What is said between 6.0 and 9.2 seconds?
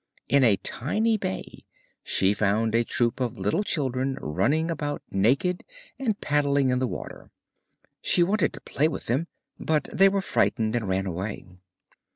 paddling in the water; she wanted to play with